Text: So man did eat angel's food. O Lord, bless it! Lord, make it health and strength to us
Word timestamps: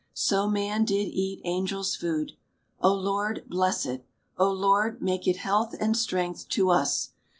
So 0.15 0.49
man 0.49 0.83
did 0.83 1.09
eat 1.09 1.41
angel's 1.45 1.95
food. 1.95 2.31
O 2.81 2.91
Lord, 2.91 3.43
bless 3.47 3.85
it! 3.85 4.03
Lord, 4.39 4.99
make 4.99 5.27
it 5.27 5.37
health 5.37 5.75
and 5.79 5.95
strength 5.95 6.49
to 6.49 6.71
us 6.71 7.11